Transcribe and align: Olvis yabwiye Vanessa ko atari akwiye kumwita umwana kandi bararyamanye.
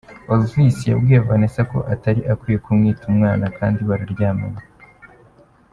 Olvis 0.33 0.77
yabwiye 0.91 1.19
Vanessa 1.27 1.61
ko 1.71 1.79
atari 1.93 2.21
akwiye 2.33 2.57
kumwita 2.65 3.03
umwana 3.11 3.45
kandi 3.57 3.79
bararyamanye. 3.89 4.63